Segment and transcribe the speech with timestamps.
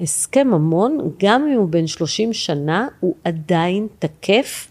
[0.00, 4.70] הסכם ממון, גם אם הוא בן 30 שנה, הוא עדיין תקף,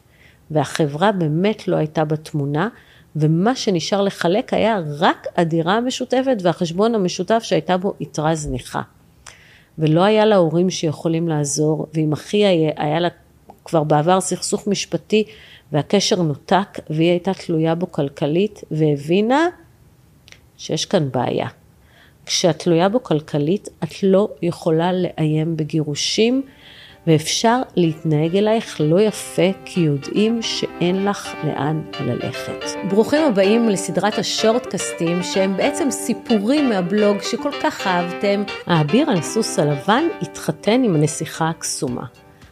[0.52, 2.70] והחברה באמת לא הייתה בתמונה,
[3.16, 8.82] ומה שנשאר לחלק היה רק הדירה המשותפת והחשבון המשותף שהייתה בו יתרה זניחה.
[9.78, 13.10] ולא היה לה הורים שיכולים לעזור, ועם אחי היה, היה לה
[13.66, 15.24] כבר בעבר סכסוך משפטי
[15.72, 19.48] והקשר נותק והיא הייתה תלויה בו כלכלית והבינה
[20.58, 21.48] שיש כאן בעיה.
[22.28, 26.42] כשאת תלויה בו כלכלית את לא יכולה לאיים בגירושים
[27.08, 32.66] ואפשר להתנהג אלייך לא יפה כי יודעים שאין לך לאן ללכת.
[32.90, 38.44] ברוכים הבאים לסדרת השורטקסטים שהם בעצם סיפורים מהבלוג שכל כך אהבתם.
[38.66, 42.06] האביר על הסוס הלבן התחתן עם הנסיכה הקסומה.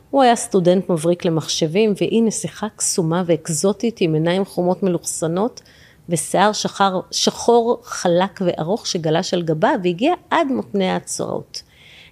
[0.09, 5.61] הוא היה סטודנט מבריק למחשבים והיא נסיכה קסומה ואקזוטית עם עיניים חומות מלוכסנות
[6.09, 11.61] ושיער שחר, שחור חלק וארוך שגלש על גבה והגיע עד מותני ההצעות.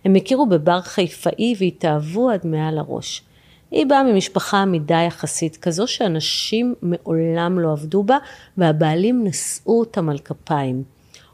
[0.06, 3.24] הם הכירו בבר חיפאי והתאהבו עד מעל הראש.
[3.72, 8.18] היא באה ממשפחה עמידה יחסית, כזו שאנשים מעולם לא עבדו בה,
[8.58, 10.84] והבעלים נשאו אותם על כפיים.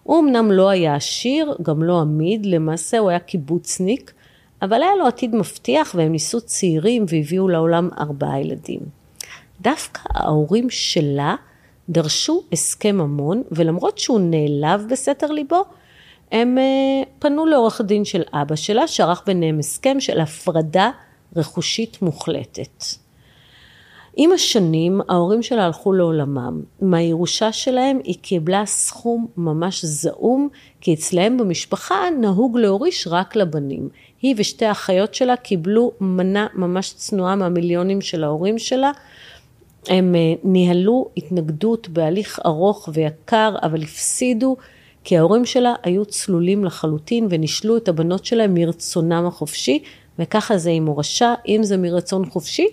[0.03, 4.13] הוא אמנם לא היה עשיר, גם לא עמיד, למעשה הוא היה קיבוצניק,
[4.61, 8.79] אבל היה לו עתיד מבטיח והם ניסו צעירים והביאו לעולם ארבעה ילדים.
[9.61, 11.35] דווקא ההורים שלה
[11.89, 15.63] דרשו הסכם ממון, ולמרות שהוא נעלב בסתר ליבו,
[16.31, 20.91] הם אה, פנו לעורך הדין של אבא שלה, שערך ביניהם הסכם של הפרדה
[21.35, 22.83] רכושית מוחלטת.
[24.21, 26.61] עם השנים ההורים שלה הלכו לעולמם.
[26.81, 30.49] מהירושה שלהם היא קיבלה סכום ממש זעום,
[30.81, 33.89] כי אצלהם במשפחה נהוג להוריש רק לבנים.
[34.21, 38.91] היא ושתי האחיות שלה קיבלו מנה ממש צנועה מהמיליונים של ההורים שלה.
[39.89, 44.57] הם אה, ניהלו התנגדות בהליך ארוך ויקר, אבל הפסידו,
[45.03, 49.83] כי ההורים שלה היו צלולים לחלוטין ונישלו את הבנות שלהם מרצונם החופשי,
[50.19, 52.67] וככה זה עם מורשה, אם זה מרצון חופשי,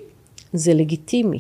[0.53, 1.39] זה לגיטימי.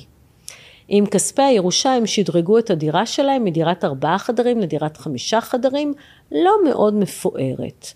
[0.88, 5.94] עם כספי הירושה הם שדרגו את הדירה שלהם מדירת ארבעה חדרים לדירת חמישה חדרים,
[6.32, 7.86] לא מאוד מפוארת.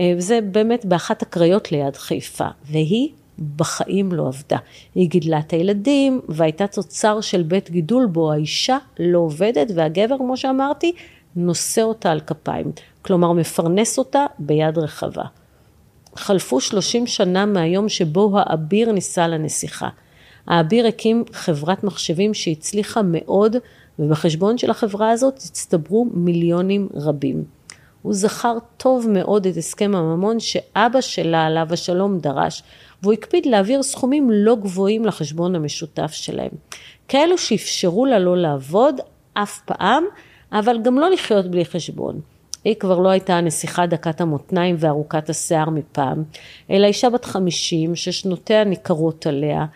[0.00, 3.08] אה, וזה באמת באחת הקריות ליד חיפה, והיא
[3.56, 4.58] בחיים לא עבדה.
[4.94, 10.36] היא גידלה את הילדים והייתה תוצר של בית גידול בו האישה לא עובדת והגבר, כמו
[10.36, 10.92] שאמרתי,
[11.36, 12.72] נושא אותה על כפיים.
[13.02, 15.24] כלומר, מפרנס אותה ביד רחבה.
[16.16, 19.88] חלפו 30 שנה מהיום שבו האביר נישא לנסיכה.
[20.46, 23.56] האביר הקים חברת מחשבים שהצליחה מאוד,
[23.98, 27.44] ובחשבון של החברה הזאת הצטברו מיליונים רבים.
[28.02, 32.62] הוא זכר טוב מאוד את הסכם הממון שאבא שלה, עליו השלום, דרש,
[33.02, 36.50] והוא הקפיד להעביר סכומים לא גבוהים לחשבון המשותף שלהם.
[37.08, 39.00] כאלו שאפשרו לה לא לעבוד
[39.34, 40.04] אף פעם,
[40.52, 42.20] אבל גם לא לחיות בלי חשבון.
[42.64, 46.24] היא כבר לא הייתה הנסיכה דקת המותניים וארוכת השיער מפעם,
[46.70, 49.66] אלא אישה בת חמישים ששנותיה ניכרות עליה.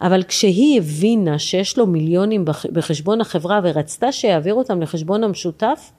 [0.00, 5.92] אבל כשהיא הבינה שיש לו מיליונים בחשבון החברה ורצתה שיעביר אותם לחשבון המשותף,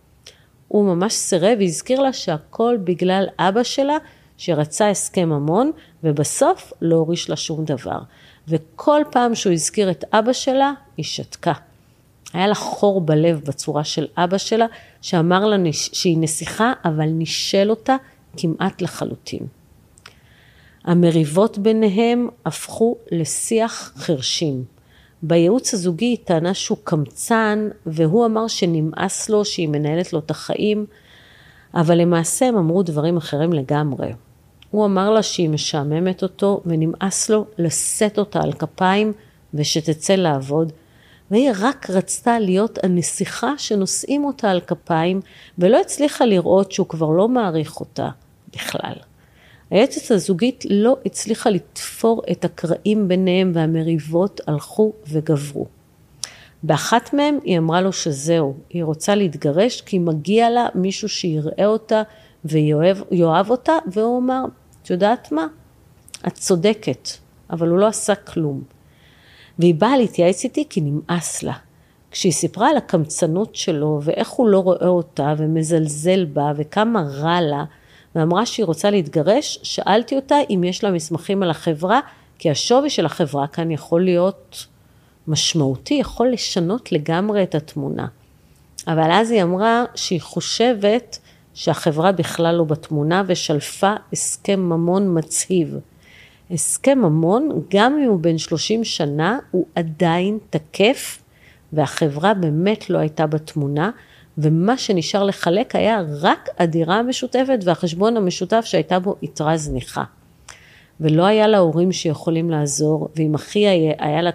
[0.67, 3.97] הוא ממש סירב והזכיר לה שהכל בגלל אבא שלה
[4.39, 5.71] שרצה הסכם ממון
[6.03, 7.99] ובסוף לא הוריש לה שום דבר.
[8.47, 11.53] וכל פעם שהוא הזכיר את אבא שלה, היא שתקה.
[12.33, 14.65] היה לה חור בלב בצורה של אבא שלה,
[15.01, 17.95] שאמר לה שהיא נסיכה, אבל נישל אותה
[18.37, 19.47] כמעט לחלוטין.
[20.83, 24.63] המריבות ביניהם הפכו לשיח חרשים.
[25.23, 30.85] בייעוץ הזוגי היא טענה שהוא קמצן, והוא אמר שנמאס לו שהיא מנהלת לו את החיים,
[31.73, 34.13] אבל למעשה הם אמרו דברים אחרים לגמרי.
[34.71, 39.13] הוא אמר לה שהיא משעממת אותו, ונמאס לו לשאת אותה על כפיים
[39.53, 40.73] ושתצא לעבוד,
[41.31, 45.21] והיא רק רצתה להיות הנסיכה שנושאים אותה על כפיים,
[45.57, 48.09] ולא הצליחה לראות שהוא כבר לא מעריך אותה
[48.55, 48.93] בכלל.
[49.69, 55.65] היועצת הזוגית לא הצליחה לתפור את הקרעים ביניהם והמריבות הלכו וגברו.
[56.63, 62.01] באחת מהם היא אמרה לו שזהו, היא רוצה להתגרש כי מגיע לה מישהו שיראה אותה
[62.45, 64.43] ויאהב אותה, והוא אמר,
[64.81, 65.47] את יודעת מה?
[66.27, 67.09] את צודקת,
[67.49, 68.61] אבל הוא לא עשה כלום.
[69.59, 71.53] והיא באה להתייעץ איתי כי נמאס לה.
[72.11, 77.63] כשהיא סיפרה על הקמצנות שלו ואיך הוא לא רואה אותה ומזלזל בה וכמה רע לה,
[78.15, 81.99] ואמרה שהיא רוצה להתגרש, שאלתי אותה אם יש לה מסמכים על החברה,
[82.39, 84.65] כי השווי של החברה כאן יכול להיות
[85.27, 88.07] משמעותי, יכול לשנות לגמרי את התמונה.
[88.87, 91.19] אבל אז היא אמרה שהיא חושבת
[91.59, 95.75] שהחברה בכלל לא בתמונה ושלפה הסכם ממון מצהיב.
[96.51, 101.21] הסכם ממון, גם אם הוא בן 30 שנה, הוא עדיין תקף,
[101.73, 103.91] והחברה באמת לא הייתה בתמונה,
[104.37, 110.03] ומה שנשאר לחלק היה רק הדירה המשותפת והחשבון המשותף שהייתה בו יתרה זניחה.
[110.99, 114.31] ולא היה לה הורים שיכולים לעזור, ועם אחי היה, היה לה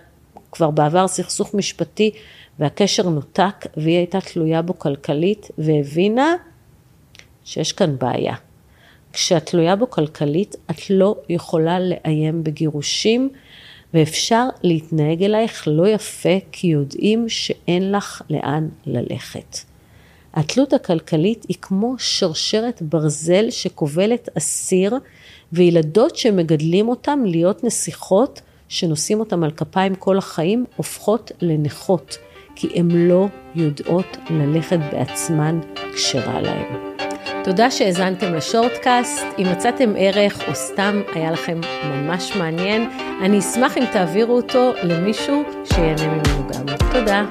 [0.52, 2.10] כבר בעבר סכסוך משפטי
[2.58, 6.34] והקשר נותק, והיא הייתה תלויה בו כלכלית, והבינה
[7.44, 8.34] שיש כאן בעיה.
[9.12, 13.28] כשאת תלויה בו כלכלית, את לא יכולה לאיים בגירושים,
[13.94, 19.58] ואפשר להתנהג אלייך לא יפה, כי יודעים שאין לך לאן ללכת.
[20.34, 24.94] התלות הכלכלית היא כמו שרשרת ברזל שכובלת אסיר,
[25.52, 32.18] וילדות שמגדלים אותם להיות נסיכות, שנושאים אותם על כפיים כל החיים, הופכות לנכות,
[32.54, 35.60] כי הן לא יודעות ללכת בעצמן
[35.94, 36.93] כשרע להן.
[37.44, 42.90] תודה שהאזנתם לשורטקאסט, אם מצאתם ערך או סתם היה לכם ממש מעניין,
[43.22, 46.76] אני אשמח אם תעבירו אותו למישהו שיהנה ממנו גם.
[46.92, 47.24] תודה.